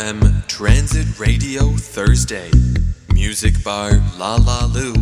[0.00, 2.50] FM Transit Radio Thursday.
[3.12, 4.94] Music Bar La La Lu.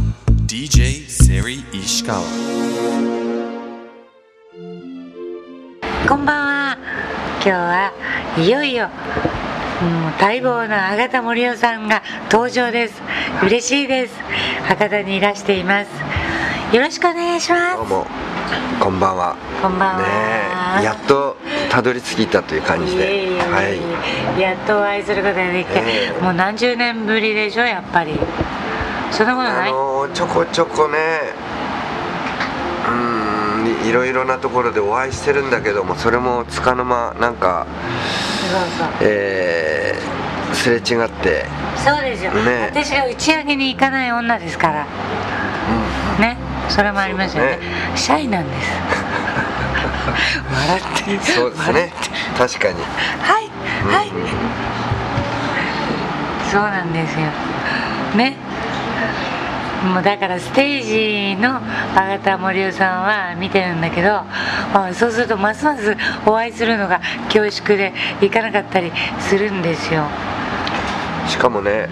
[0.51, 2.27] DJ Seri Ishikawa.
[6.09, 6.79] こんばんは。
[7.35, 7.93] 今日は
[8.39, 13.01] いよいよもう待望の博多森夫さんが登場です。
[13.45, 14.15] 嬉しいです。
[14.67, 16.75] 博多にいらしています。
[16.75, 17.77] よろしくお願いします。
[17.77, 18.07] どうも。
[18.81, 19.37] こんばんは。
[19.63, 20.79] こんばんは。
[20.79, 21.37] ねえやっと
[21.71, 23.35] たどり着いたという感じで。
[23.35, 23.63] えは
[24.37, 24.41] い。
[24.41, 26.23] やっとお会いすることができて、ええ。
[26.23, 28.19] もう何十年ぶりでしょやっぱり。
[29.11, 30.99] そんなことない、あのーちょこちょこね
[32.87, 37.67] うーんいいろいろなところでお会いしてるんだけどもそれもつかの間なんか
[38.79, 41.47] そうえーすれ違って。
[41.77, 42.71] そうですよ、ね。
[42.71, 44.87] 私が打ち上げに行かない女ですから。
[46.19, 46.37] ね。
[46.69, 47.59] それもありますよね。
[47.89, 48.71] そうシャイなんです
[50.09, 51.93] 笑ってそうですね。
[52.37, 52.75] 確かに。
[52.75, 53.49] はい
[53.87, 54.09] はい、
[56.51, 57.27] そうなんですよ。
[58.17, 58.37] ね。
[59.93, 67.01] もうだからステージのあ田森生さんは見てるんだけどあそうするとますますお会いするのが
[67.33, 70.05] 恐縮で行かなかったりするんですよ。
[71.29, 71.89] しかもね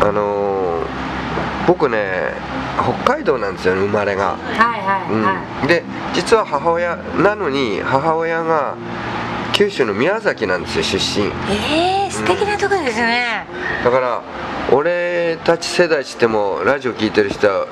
[0.00, 0.86] あのー
[1.66, 2.34] 僕ね
[2.82, 4.36] 北海道なんですよね生まれが。
[4.36, 4.38] は
[4.76, 5.82] いはいはい、うん、で
[6.14, 8.76] 実は母親なのに母親が
[9.52, 11.26] 九州の宮崎なんですよ出身。
[11.26, 13.46] えー、素敵なとこですね、
[13.84, 14.22] だから
[14.72, 17.66] 俺たち世代ってもラジオ聞いてる人は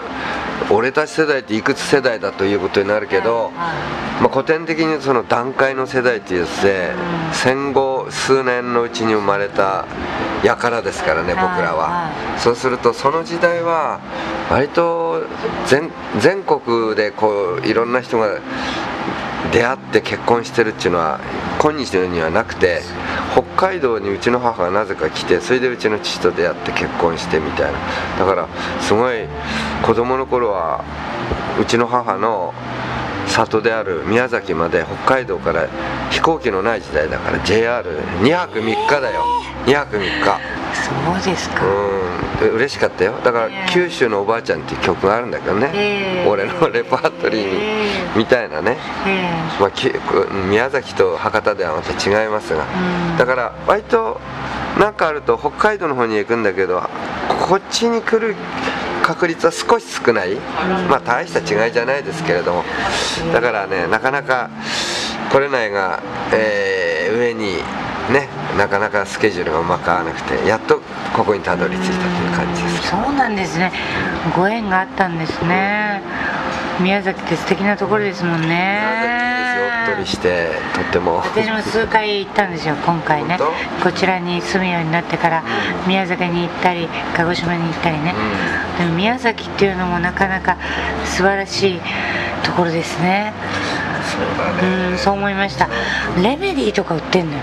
[0.70, 7.34] 俺たち世代っていくつ世代だということになるけど、まあ、古典的にその段階の世代って言ってうん。
[7.34, 9.86] 戦後数年のうちに生まれた
[10.48, 12.10] 輩ですからね僕らは。
[12.10, 14.00] はそうするとその時代は
[14.50, 15.22] 割と
[15.66, 18.38] 全全国でこういろんな人が
[19.52, 21.20] 出会って結婚してるっていうのは
[21.60, 22.82] 今日にはなくて
[23.32, 27.78] 北海道にうちの母がなぜか来てそれでうちの父と出会って結婚してみたいな。
[28.18, 28.48] だから
[28.80, 29.26] すごい
[29.82, 30.84] 子供の頃は
[31.60, 32.54] うちの母の
[33.32, 35.66] 里である宮崎まで北海道から
[36.10, 39.24] 飛行機のない時代だから JR2 泊3日だよ。
[39.66, 40.62] 2泊3日。
[40.72, 42.40] そうですか、うん。
[42.40, 43.12] で嬉しかったよ。
[43.22, 47.58] だから「九州のおばあちゃん」っていう曲があるんだけどね、ええ俺のレパートリーに、え
[48.14, 48.76] えみたいなね、
[49.06, 49.92] えまあ、き
[50.48, 53.16] 宮崎と博多ではまた違いますが、うん。
[53.16, 54.20] だから割と
[54.78, 56.82] 何かあると北海道の方に行くんだけど
[57.40, 58.34] こっちに来る
[59.14, 60.34] 確率は少し少ない、
[60.88, 62.64] まあ大した違いじゃないですけれども。
[63.32, 64.50] だからねなかなか
[65.30, 66.02] 来れないが、
[66.32, 67.56] えー上に
[68.10, 70.80] ねなかなかスケジュールがうまく合わなくてやっと
[71.14, 73.72] ここにたどり着いたという感じですそうなんですね。
[74.34, 76.00] ご縁があったんですね。
[76.80, 79.31] 宮崎って素敵なところですもんね
[79.94, 81.16] 宮崎ですよおっとりしてとっても。
[81.18, 83.38] 私も数回行ったんですよ今回ね。
[83.38, 85.42] 本こちらに住むようになってから
[85.86, 88.14] 宮崎に行ったり鹿児島に行ったりね、
[88.78, 90.56] でも宮崎っていうのもなかなか
[91.04, 91.80] 素晴らしい
[92.42, 93.32] ところですね。
[94.02, 94.90] そうだね。
[94.92, 95.68] うんそう思いました。
[96.22, 97.40] レメディーとか売ってんのよ。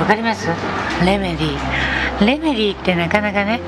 [0.00, 0.48] わかります？
[1.04, 2.26] レメディー。
[2.26, 3.60] レメディーってなかなかね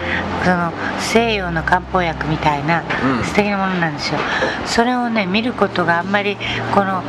[0.44, 2.84] その西洋の漢方薬みたいな
[3.18, 3.24] うん。
[3.24, 4.20] 素敵なものなんですよ、
[4.64, 6.36] それをね見ることがあんまり
[6.72, 7.02] この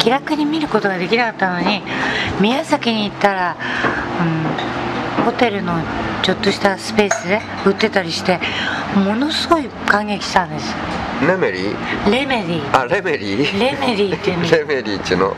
[0.00, 1.82] 気楽に見ることができなかったのに
[2.40, 3.56] 宮崎に行ったら、
[5.18, 5.74] うん、ホテルの
[6.22, 8.40] ちょっとしたスペースで売ってたりして
[8.96, 10.74] ものすごい感激したんです。
[11.26, 12.10] レメリー？
[12.10, 12.80] レメディー。
[12.80, 13.60] あレメリー？
[13.60, 14.50] レメリーっていうの。
[14.50, 15.28] レメリーっていうの？
[15.28, 15.34] うん。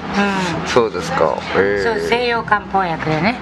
[0.69, 1.37] そうですか。
[1.57, 3.37] へそう西洋漢方薬でね。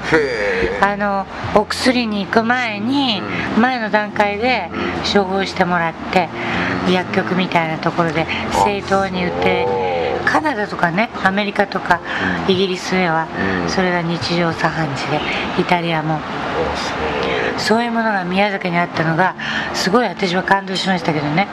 [0.81, 3.23] あのお薬に行く前に、
[3.59, 4.71] 前の段階で
[5.13, 6.31] 処方してもらって、
[6.91, 8.27] 薬局みたいなところで
[8.65, 9.67] 正当に売って
[10.31, 12.01] カナダとかねアメリカとか、
[12.47, 13.27] イギリスでは、
[13.65, 13.69] うん。
[13.69, 15.21] それが日常茶飯事で
[15.59, 16.21] イタリアも。
[17.59, 19.35] そういうものが宮崎にあったのが
[19.75, 21.49] すごい私は感動しましたけどね。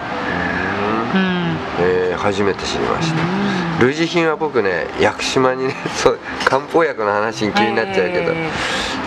[1.16, 1.58] うん。
[1.80, 3.20] えー初めて知りました。
[3.80, 8.50] 類似品は僕ね屋久島にね そう漢方薬の話に気になっちゃうけど、え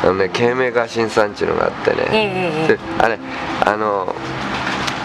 [0.05, 3.19] あのね慶明ガシン酸っていうのがあってね、あれ
[3.67, 4.15] あの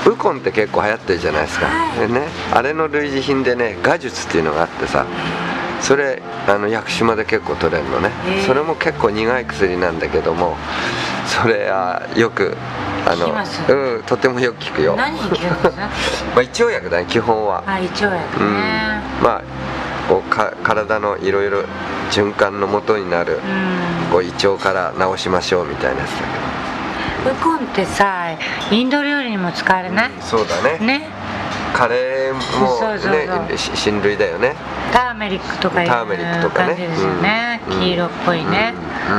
[0.05, 2.07] ウコンって結構流行ってるじゃないですか、はい。
[2.07, 5.05] でねあれの類似品でね画術っていうのがあってさ
[5.81, 8.09] それあの屋久島で結構取れるのね、
[8.45, 10.55] それも結構苦い薬なんだけども
[11.27, 12.55] それはよく
[13.05, 13.61] あ効きます。
[13.71, 14.95] のうんとてもよく効くよ。
[14.95, 15.69] 何くんですか？
[16.33, 17.63] まあ一応薬だね基本は。
[17.67, 18.55] あ胃腸薬うん。
[18.55, 19.41] ねまあ
[20.07, 21.63] こうか体のいろいろ
[22.11, 24.11] 循環の元になるうん。
[24.11, 26.54] こう胃腸から治しましょうみたいなやつだけ
[27.25, 28.37] ウコンってさ
[28.71, 30.09] インド料理にも使われない？
[30.11, 30.77] ど、そうだね。
[30.85, 31.09] ね。
[31.73, 33.57] カレーもそうそうねそう。
[33.57, 34.55] し親類だよね。
[34.93, 36.07] ターメリックとかいう感
[36.75, 37.79] じですよね、うん。
[37.79, 38.73] 黄色っぽいね、
[39.09, 39.13] う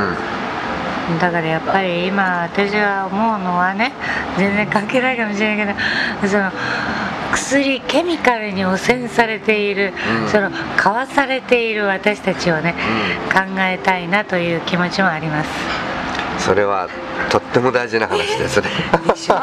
[1.11, 1.13] ん。
[1.13, 1.19] うん。
[1.19, 3.91] だからやっぱり今私が思うのはね
[4.37, 5.75] 全然関係ないかもしれない
[6.21, 6.51] けどその
[7.31, 10.29] 薬ケミカルに汚染されている、うん。
[10.29, 12.73] その買わされている私たちをね、
[13.31, 15.49] 考えたいなという気持ちもあります
[16.47, 16.87] それは
[17.29, 18.69] とっても大事な話ですね。
[19.05, 19.35] でしょ？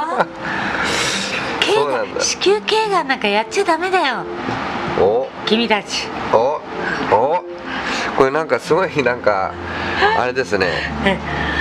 [1.60, 2.14] 経そうなんだ。
[2.14, 4.24] が子宮頸がんなんかやっちゃダメだよ。
[4.98, 5.28] お。
[5.44, 6.08] 君たち。
[6.32, 6.62] お。
[7.14, 7.44] お。
[8.16, 9.52] これなんかすごいなんか
[10.18, 10.68] あれですね。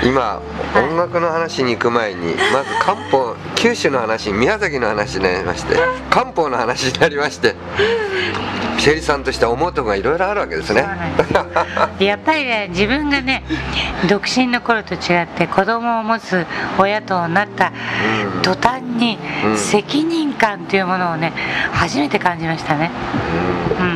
[0.04, 0.42] 今
[0.76, 5.78] 音楽の話に行く前にまず漢方九州の話宮崎の話になりまして
[6.10, 7.56] 漢方の話になりまして
[8.78, 10.86] シェリさんとしては思うとこがいろいろあるわけですね。
[12.00, 13.44] でやっぱりね自分がね
[14.10, 16.46] 独身の頃と違って子供を持つ
[16.78, 17.72] 親となった
[18.36, 18.42] うん。
[18.42, 19.58] 途端にうん。
[19.58, 21.32] 責任感というものをね
[21.72, 22.92] 初めて感じましたね。
[23.80, 23.88] うん。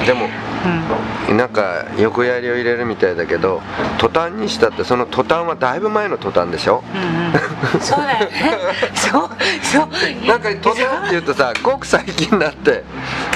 [0.00, 0.06] うん。
[0.06, 3.60] でもうんなんか横やりを入れるみたいだけど
[3.98, 6.84] 途端にしたってその途端はだいぶ前の途端でしょ？
[6.94, 7.80] うんうん。
[7.80, 8.58] そうだよね。
[8.94, 9.30] そう
[9.62, 9.88] そう。
[10.26, 12.84] なんか途端っていうとさごく最近になって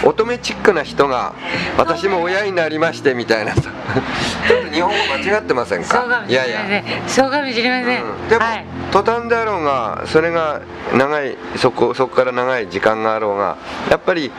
[0.04, 1.34] 乙女チックな人が
[1.76, 3.62] 私も親になりましてみたいなさ。
[3.62, 6.24] ちょっと日本語間違ってませんか？
[6.28, 6.84] いやいや。
[7.08, 8.28] そうかもしれません、うん。
[8.28, 8.64] でも、はい。
[8.92, 10.60] 途端であろうがそれが
[10.94, 13.56] 長いそこそこから長い時間があろうが
[13.90, 14.30] やっぱり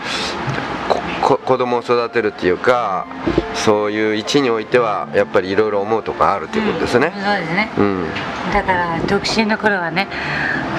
[1.22, 3.06] 子供を育てるっていうか
[3.54, 7.12] そういう位置においてはやっぱりいろいろ思うとこあるっていうことですね。
[7.14, 7.70] そうですね。
[7.78, 8.06] うん、
[8.52, 10.08] だから独身の頃はね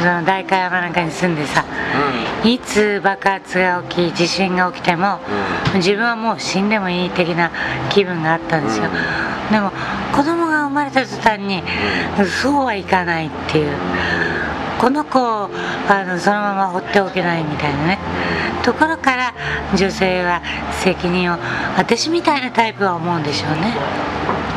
[0.01, 1.65] その代官山なんかに住んでさ
[2.45, 5.21] いつ爆発が起き地震が起きても、
[5.77, 7.53] 自分はもう死んでもいい的な
[7.91, 8.89] 気分があったんですよ、
[9.53, 9.71] でも
[10.13, 11.63] 子供が生まれた途端に、
[12.43, 13.77] そうはいかないっていう。
[14.81, 15.49] この子を
[15.89, 17.99] あのそのまま放っておけないみたいなね
[18.63, 19.35] ところから
[19.77, 20.41] 女性は
[20.83, 21.39] 責任を
[21.77, 23.75] 私みたいなタイプは思うんでしょうね。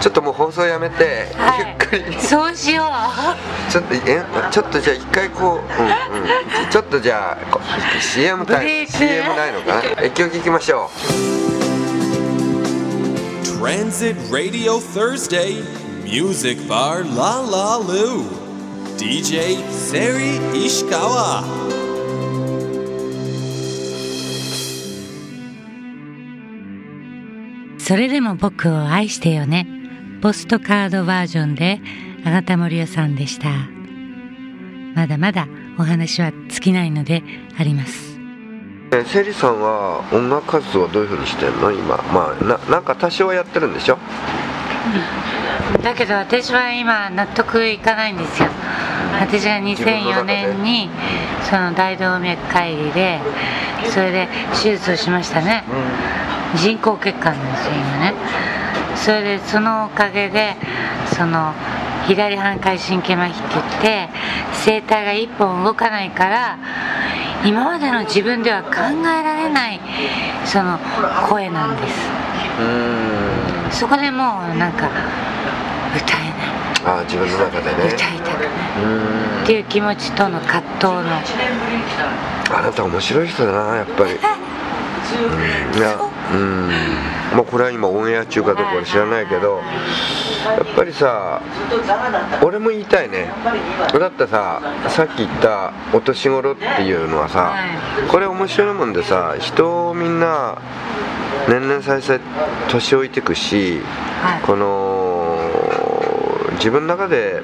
[0.02, 2.16] ちょっともう放送やめて、はゆっくり。
[2.16, 3.72] いそうしよう。
[3.72, 5.88] ちょっとえちょっとじゃあ一回こう、うん
[6.63, 7.60] うん、ちょっとじゃあこ
[8.00, 10.04] CM タイ CM ないのかな？
[10.04, 10.90] 一曲聞きましょ
[13.60, 15.63] Transit Radio Thursday.
[16.04, 18.25] Music Bar La La Lu.
[18.98, 21.44] DJ Seri Ishikawa
[27.88, 29.68] それでも僕を愛してよね。
[30.20, 31.80] ポストカードバージョンで
[32.26, 33.48] あなた森代さんでした。
[34.96, 35.48] まだまだ
[35.78, 37.22] お話は尽きないので
[37.60, 38.18] あります。
[39.06, 41.72] セリさんは音楽活動はどういうふうにしてんの？
[41.72, 41.98] 今。
[42.12, 44.00] まあななんか多少やってるんでしょ？
[45.84, 48.50] だけど私は今納得いかないんですよ。
[49.20, 50.90] 私が2004年に
[51.48, 53.20] その大動脈解離で
[53.92, 54.28] それで
[54.64, 55.64] 手術をしましたね
[56.56, 58.13] 人工血管なんですよ今ね。
[58.95, 60.56] それでそのおかげで
[61.15, 61.53] その
[62.07, 64.09] 左半回神経麻痺って言って
[64.65, 66.57] 声帯が一本動かないから
[67.45, 69.80] 今までの自分では考えられない
[70.45, 70.80] その
[71.30, 71.94] 声なんです。
[72.59, 73.71] うん。
[73.71, 74.89] そこでもうなんか
[75.95, 76.25] 歌え
[76.86, 77.77] あ自分の中でね。
[77.77, 78.50] ない歌いたくない。
[78.83, 78.88] う
[79.42, 79.44] ん。
[79.44, 82.57] っていう気持ちとの葛藤の。
[82.57, 84.12] あなた面白い人だなやっぱり。
[85.77, 85.97] いや
[86.33, 86.69] うん。
[87.35, 89.61] まあこれは今オンエア中かどうか俺知らないけど
[90.45, 91.42] やっぱりさ
[92.42, 93.31] 俺も言いたいね。
[94.00, 97.66] だってささっき言った「お年頃」っていうのはさは
[98.06, 98.07] い。
[98.07, 100.57] これ面白いもんでさ人をみんな
[101.47, 102.19] 年々再々
[102.69, 103.81] 年老いてくし
[104.21, 104.42] はい。
[104.42, 105.38] この
[106.54, 107.44] 自分の中で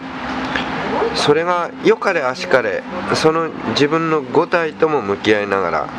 [1.15, 2.83] それが良かれ悪かれ
[3.15, 5.89] その自分の五体とも向き合いながら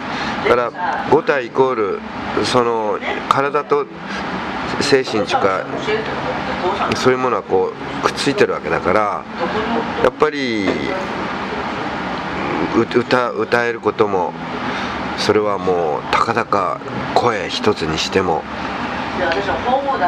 [0.44, 2.00] だから五体イコール
[2.44, 3.86] その体と
[4.80, 5.66] 精神というか
[6.96, 9.24] そういうものはこうくっついてるわけだから
[10.02, 10.66] やっぱり
[12.74, 14.32] 歌歌えることも
[15.18, 16.80] それはもうたかだか
[17.14, 18.42] 声一つにしても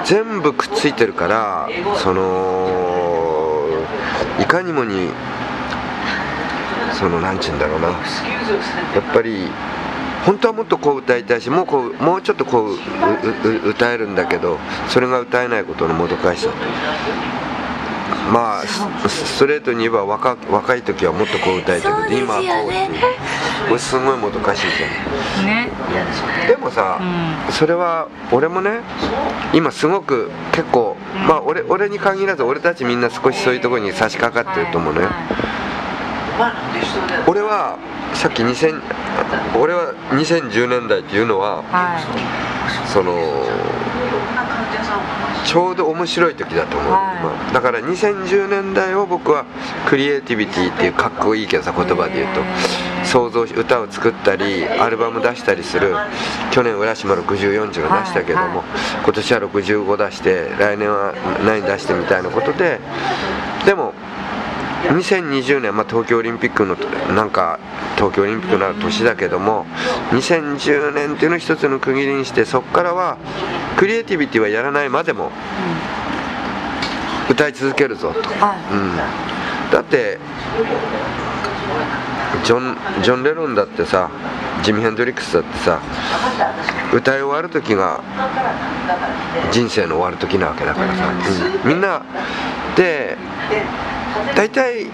[0.04, 1.68] 全部くっついてるから
[1.98, 2.63] その
[4.40, 5.10] いかにもに
[6.92, 7.88] そのなんちゅうんだろうな。
[7.88, 7.94] や
[9.00, 9.48] っぱり
[10.24, 16.48] 本当はもっとこう歌いたいしもうこうもうちょっとこううう歌えるんだけどそれが歌えないことのもどかしさ
[18.32, 18.62] まあ
[19.08, 23.00] スストレートに言えば若若い時はもっとこう歌いたいけど今はこうっていう
[23.68, 25.46] これすごいもどかしいじゃん。
[25.46, 25.70] ね。
[26.48, 26.98] でもさ、
[27.48, 28.80] うそれは俺もね
[29.52, 30.96] 今すごく結構
[31.26, 35.08] まあ俺俺に限らず俺たちみんな少しそういうところに差し掛かってると思うのよ、
[37.26, 37.78] 俺は
[38.14, 38.80] さっき2000
[39.58, 42.44] 俺は2010年代っていうのははい。
[42.88, 43.12] その
[45.44, 47.44] ちょうど面白い時だと思う、はい。
[47.46, 49.44] 今だから2010年代を僕は
[49.86, 52.40] クリエイティビティっていうかっこいいけどさ言葉で言うと
[53.04, 55.94] 想像し歌を作ったりアルバム出したりする
[56.50, 58.64] 去年浦島64っていうの出したけども、はいは
[59.04, 62.80] 今年は65出して来年は何出してみたいなことで
[63.66, 63.92] でも
[64.88, 66.76] 2020年、まあ、東京オリンピックの
[67.14, 67.58] なんか
[67.96, 69.64] 東京オリンピックの年だけども
[70.10, 73.16] 2010年っていうのを一つの区切りにしてそこからは
[73.76, 75.30] クリエイティビティはやらないまでも
[77.30, 80.18] 歌い続けるぞと、はうん、だって
[82.44, 84.10] ジョンジョン・レロンだってさ
[84.62, 85.80] ジミ・ヘンドリックスだってさ
[86.92, 88.00] 歌い終わる時が
[89.50, 91.68] 人生の終わる時なわけだからさ、うん。
[91.68, 92.02] みんな
[92.76, 93.16] で
[94.36, 94.86] 大体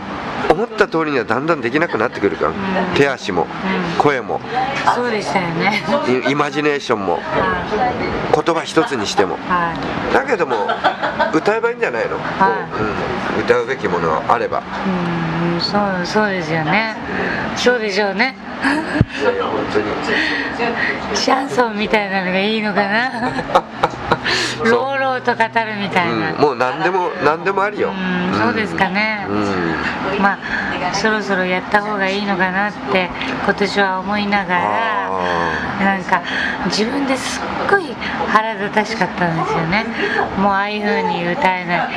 [0.51, 2.53] 思った通りにはだんだんできなくなってくるから、
[2.97, 3.47] 手足も
[3.99, 4.41] 声もい
[4.95, 5.83] そうでしたよね。
[6.29, 7.21] イイマジネーションもは
[8.35, 9.37] 言葉一つにしても。
[9.37, 9.75] いは
[10.11, 10.15] い。
[10.15, 10.57] だけども
[11.35, 12.83] 歌えばいいんじゃないの、はこ
[13.37, 14.59] ううん、歌うべきものがあれば。
[14.59, 16.97] うんそうそうですよね。
[17.57, 18.37] そうでしょうね。
[18.63, 19.33] 本
[19.73, 19.87] 当に。
[21.15, 23.11] シャンソンみたいなのがいいのかな。
[24.65, 29.27] 朗々と語るみたいな、うん、もう何でも何でもありよ、うんそうですかね。
[29.29, 30.23] うん。
[30.23, 33.11] まあそろそろやった方がいいのかなって
[33.45, 36.23] 今年は思いながらあなんか
[36.67, 37.95] 自分ですっごい
[38.27, 39.87] 腹立たしかったんですよね。
[40.39, 41.89] もうああいう風に歌えない。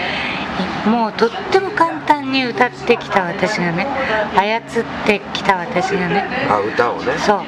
[0.88, 3.88] もうとっても簡単に歌ってきた私がね。
[4.36, 4.62] 操っ
[5.06, 6.28] てきた私がね。
[6.50, 7.18] あ歌をね。
[7.18, 7.42] そう。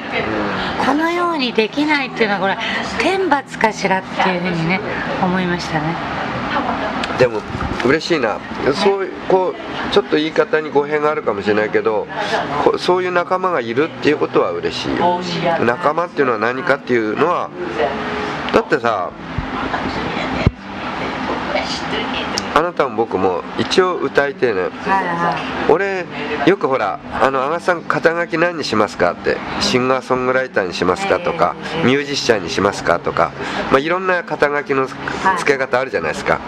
[0.84, 2.58] このようにできないっていうのはこれ
[2.98, 4.80] 天罰かしらっていうふうにね
[5.22, 5.94] 思いましたね。
[7.18, 7.40] でも
[7.84, 8.38] 嬉しいな。
[8.74, 12.06] そういうこうちょっと言い方に語弊があるかもしれないけど
[12.64, 15.20] こそういう仲間がいるっていうことは嬉しいよ。
[15.64, 17.48] 仲間っていうのは何かっていうのは
[18.52, 19.10] だってさ
[22.56, 26.06] あなたも僕も一応歌いてえねはいは俺
[26.46, 33.30] よくほら「あの阿賀さん肩書き何にしますか?」って「シンガーソングライターにしますか?」とか「ミュージシャンにしますか?」とか、
[33.70, 34.96] まあ、いろんな肩書きの付
[35.46, 36.38] け方あるじゃないですか。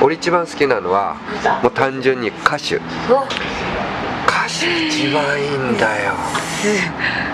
[0.00, 1.16] 俺一番好きなのは
[1.62, 2.76] もう単純に歌手。
[4.26, 6.12] 歌手一番いいんだよ、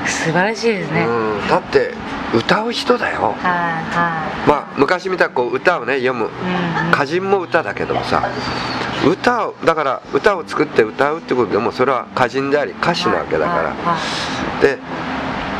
[0.07, 1.13] す素晴らしいですね、はいう
[1.45, 1.93] ん、だって
[2.35, 3.35] 歌う人だよ。
[3.39, 6.25] はいまあ昔みたくこう歌をね読む。
[6.25, 6.91] うん。
[6.91, 8.29] 歌人も歌だけどもさ
[9.07, 13.75] 歌をだから歌を作って歌うってことでもそれは歌人であり歌手なわけだから。
[14.61, 14.79] で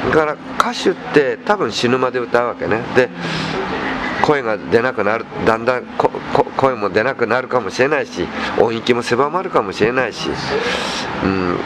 [0.07, 2.83] だから歌手って多分死ぬまで歌うわけね。
[2.95, 3.09] で
[4.23, 5.85] 声が出なくなるだんだん
[6.57, 8.27] 声も出なくなるかもしれないし
[8.59, 10.31] 音域も狭まるかもしれないし、
[11.23, 11.59] うん、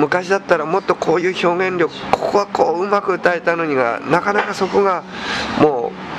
[0.00, 5.02] 昔だったらもっとこういう表現力ここはこううまく歌えたのにがなかなかそこが
[5.60, 6.14] もう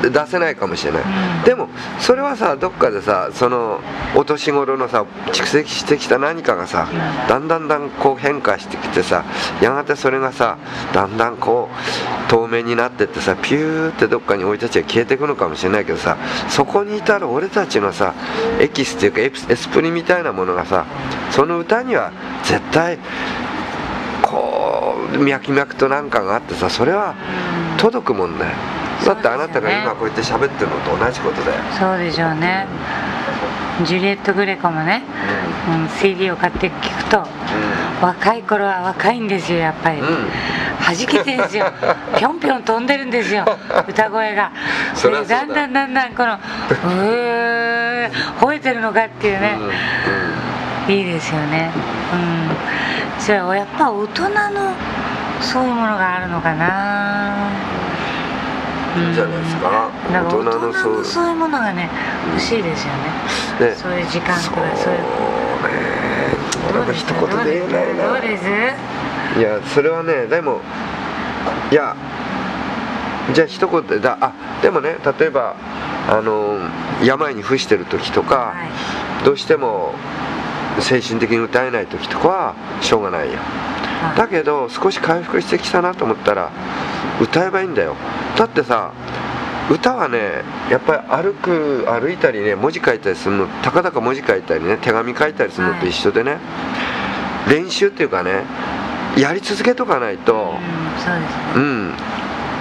[0.00, 1.44] 出せないかもしれない、うん。
[1.44, 1.68] でも
[1.98, 3.80] それはさどっかでさその
[4.14, 6.88] お年頃のさ蓄積してきた何かがさ
[7.28, 9.24] だんだんだんこう変化してきてさ
[9.60, 10.58] やがてそれがさ
[10.92, 16.16] だんだんこう透明になってってさピューってどっかに俺たちが消えていくのかもしれないけどさ
[16.48, 18.14] そこに至る俺たちのさ
[18.60, 19.20] エキスっていうか
[19.52, 20.86] エスプリみたいなものがさ
[21.32, 22.12] その歌には
[22.44, 22.98] 絶対
[24.22, 27.14] こう脈々となんかがあってさそれは
[27.78, 28.52] 届くもんだよ。
[29.04, 31.62] だってあなたが今こうやって喋ってるのと同じことだよ。
[31.76, 32.66] そうでしょうね。
[33.84, 35.02] ジュリエット・グレコもね、
[35.68, 37.26] うん、CD を買って聞くと
[38.02, 40.06] 若い頃は若いんですよやっぱり、うん。
[40.06, 41.66] 弾けてんですよ。
[42.18, 43.44] ぴょんぴょん飛んでるんですよ
[43.88, 44.52] 歌声が。
[44.94, 49.64] そだんだんだんだんこのうー吠えてるのかっていうね、うん。
[49.66, 50.21] うん
[50.88, 51.70] いいですよね。
[52.12, 53.20] うん。
[53.20, 54.74] それはやっぱ大人の
[55.40, 57.50] そういうものがあるのかな。
[58.96, 59.90] いいんじゃないですか。
[60.12, 61.88] だから大人のそうのそういうものがね
[62.32, 62.92] 欲しいですよ
[63.60, 63.70] ね。
[63.70, 63.74] ね。
[63.76, 65.00] そういう時間とかそういう。
[65.00, 65.04] ね
[66.70, 68.08] 俺も一言で言えないな。
[68.08, 68.44] どうです？
[69.38, 70.60] いやそれはねでも
[71.70, 71.96] いや
[73.32, 75.54] じゃあ一言でだあでもね例えば
[76.08, 76.58] あの
[77.02, 78.64] 病に伏してる時とか、は
[79.22, 79.24] い。
[79.24, 79.94] どうしても
[80.80, 83.38] 精神的に歌えない時とかはしょうがないよ。
[83.38, 84.18] はい。
[84.18, 86.50] だけど少し回復してきたなと思ったら
[87.20, 87.94] 歌えばいいんだよ。
[88.36, 88.92] だってさ
[89.70, 96.38] 歌はねやっぱり歩く歩いたりね文字書いたりするのたかだか文字書いたりね手紙書いたりするのと一緒でね、
[97.48, 98.44] 練習っていうかね
[99.16, 100.54] やり続けとかないと
[101.54, 101.92] うんね。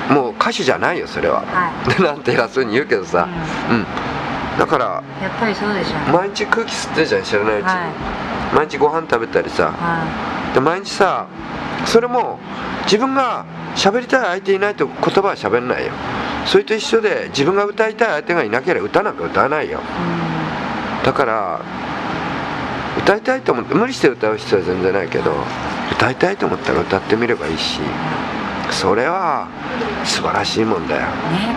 [0.10, 0.16] うん。
[0.16, 1.72] もう歌手じゃないよそれは、は
[2.04, 3.28] なんて偉そうに言うけどさ、
[3.70, 3.86] うん
[4.62, 6.12] だからやっぱりそうでしょうね。
[6.14, 7.88] 毎日空気吸ってるじゃん知らないうちに、は
[8.54, 8.56] い。
[8.56, 9.72] 毎日ご飯食べたりさ。
[9.72, 11.26] はで毎日さ
[11.88, 12.38] それも
[12.84, 13.44] 自分が
[13.76, 15.92] 喋りたい相手いないと言葉は喋んないよ。
[16.46, 19.80] それと一緒で自分が歌いたい相手がいなければ歌なんか歌わないよ。
[21.04, 21.60] だから
[23.00, 25.34] 歌いたいと思って無理して歌う必要は全然ないけど
[25.92, 27.80] 歌いたいと思ったら歌ってみればいいし
[28.72, 29.48] それは
[30.04, 31.02] 素晴らしいもんだよ。
[31.02, 31.08] ね、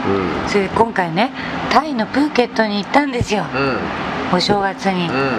[0.06, 0.49] うん。
[0.49, 1.33] それで今回ね
[1.71, 3.44] タイのプーケットに行ったんですよ。
[3.54, 4.37] うん。
[4.37, 5.38] お正月に、うん。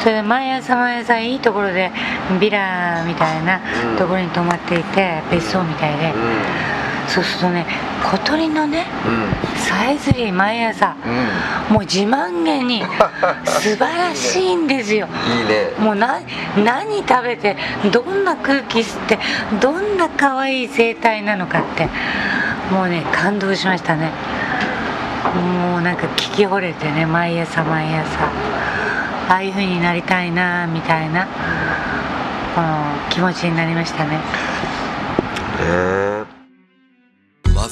[0.00, 1.92] それで毎朝毎朝いいところで
[2.40, 3.60] ビラみたいな
[3.92, 3.96] うん。
[3.96, 6.12] ところに泊まっていて別荘みたいで、
[7.08, 7.66] そうするとね
[8.10, 8.86] 小鳥のね
[9.56, 10.96] さえずり毎朝
[11.68, 11.74] うん。
[11.74, 12.82] もう自慢げに
[13.44, 15.08] 素晴らしいんですよ。
[15.08, 15.70] うんいいね。
[15.78, 16.18] もうな
[16.56, 17.56] 何食べて
[17.90, 19.18] どんな空気吸って
[19.60, 21.88] どんな可愛い生態なのかって
[22.70, 24.10] もうね感動しましたね。
[25.34, 28.24] もうなんか聞き惚れてね毎朝毎朝。
[29.28, 31.26] ああいう風になりたいなみたいな
[32.54, 34.10] この気持ちになりましたね。
[34.10, 34.18] ね
[35.60, 36.21] え。
[36.21, 36.21] Love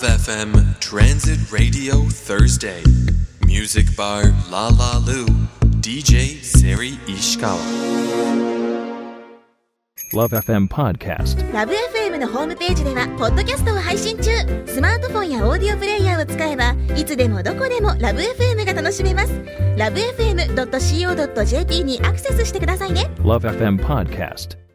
[0.03, 2.83] FM Transit Radio Thursday.
[3.47, 5.27] Music bar La La Lu.
[5.81, 7.59] DJ Seri Ishikawa.
[10.13, 11.53] Love FM Podcast.
[11.53, 14.31] ラブ f m のホームページではポッドキャストを配信中
[14.67, 19.33] スマートフォンやオーディオプレイヤーを使えばいつでもどこでもラブ f m が楽しめます
[19.77, 24.70] ラブ FM.co.jp にアクセスしてくださいね Love FM Podcast.